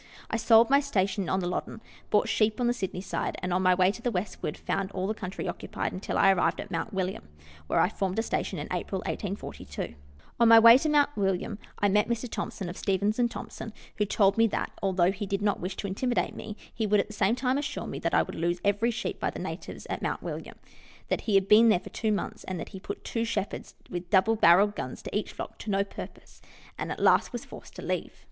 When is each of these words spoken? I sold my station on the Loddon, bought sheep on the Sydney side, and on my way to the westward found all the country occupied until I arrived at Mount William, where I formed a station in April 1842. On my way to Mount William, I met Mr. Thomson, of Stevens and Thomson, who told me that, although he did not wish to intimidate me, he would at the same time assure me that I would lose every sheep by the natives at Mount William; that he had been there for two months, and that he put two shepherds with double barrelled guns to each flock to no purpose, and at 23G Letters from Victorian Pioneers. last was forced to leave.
I 0.31 0.35
sold 0.37 0.71
my 0.71 0.79
station 0.79 1.29
on 1.29 1.41
the 1.41 1.47
Loddon, 1.47 1.79
bought 2.09 2.27
sheep 2.27 2.59
on 2.59 2.65
the 2.65 2.73
Sydney 2.73 3.01
side, 3.01 3.35
and 3.43 3.53
on 3.53 3.61
my 3.61 3.75
way 3.75 3.91
to 3.91 4.01
the 4.01 4.09
westward 4.09 4.57
found 4.57 4.91
all 4.93 5.05
the 5.05 5.13
country 5.13 5.47
occupied 5.47 5.93
until 5.93 6.17
I 6.17 6.31
arrived 6.31 6.59
at 6.59 6.71
Mount 6.71 6.91
William, 6.91 7.29
where 7.67 7.79
I 7.79 7.87
formed 7.87 8.17
a 8.17 8.23
station 8.23 8.57
in 8.57 8.65
April 8.73 9.01
1842. 9.01 9.93
On 10.39 10.47
my 10.47 10.57
way 10.57 10.79
to 10.79 10.89
Mount 10.89 11.15
William, 11.15 11.59
I 11.77 11.87
met 11.87 12.07
Mr. 12.09 12.27
Thomson, 12.27 12.67
of 12.67 12.77
Stevens 12.79 13.19
and 13.19 13.29
Thomson, 13.29 13.73
who 13.99 14.05
told 14.05 14.39
me 14.39 14.47
that, 14.47 14.71
although 14.81 15.11
he 15.11 15.27
did 15.27 15.43
not 15.43 15.59
wish 15.59 15.75
to 15.75 15.85
intimidate 15.87 16.35
me, 16.35 16.57
he 16.73 16.87
would 16.87 16.99
at 16.99 17.05
the 17.05 17.13
same 17.13 17.35
time 17.35 17.59
assure 17.59 17.85
me 17.85 17.99
that 17.99 18.15
I 18.15 18.23
would 18.23 18.33
lose 18.33 18.59
every 18.65 18.89
sheep 18.89 19.19
by 19.19 19.29
the 19.29 19.37
natives 19.37 19.85
at 19.87 20.01
Mount 20.01 20.23
William; 20.23 20.55
that 21.09 21.21
he 21.29 21.35
had 21.35 21.47
been 21.47 21.69
there 21.69 21.79
for 21.79 21.91
two 21.91 22.11
months, 22.11 22.43
and 22.45 22.59
that 22.59 22.69
he 22.69 22.79
put 22.79 23.03
two 23.03 23.23
shepherds 23.23 23.75
with 23.87 24.09
double 24.09 24.35
barrelled 24.35 24.75
guns 24.75 25.03
to 25.03 25.15
each 25.15 25.31
flock 25.31 25.59
to 25.59 25.69
no 25.69 25.83
purpose, 25.83 26.41
and 26.75 26.91
at 26.91 26.97
23G 26.97 26.97
Letters 26.97 26.97
from 26.97 26.97
Victorian 26.97 26.97
Pioneers. 26.97 27.05
last 27.05 27.31
was 27.33 27.45
forced 27.45 27.75
to 27.75 27.81
leave. 27.83 28.13